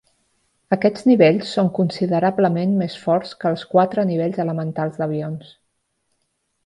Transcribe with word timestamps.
Aquests 0.75 1.03
nivells 1.09 1.51
són 1.57 1.69
considerablement 1.79 2.73
més 2.79 2.95
forts 3.03 3.35
que 3.43 3.51
els 3.51 3.67
quatre 3.75 4.07
nivells 4.13 4.41
elementals 4.45 4.99
d'avions. 5.03 5.53